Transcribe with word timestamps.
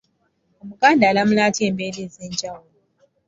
Omuganda 0.61 1.03
alamula 1.07 1.41
atya 1.47 1.63
embeera 1.69 1.99
ez’enjawulo? 2.07 2.77